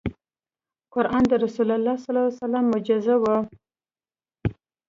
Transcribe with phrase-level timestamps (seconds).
[0.93, 1.95] قرآن د رسول الله
[2.37, 2.39] ص
[2.71, 3.37] معجزه وه.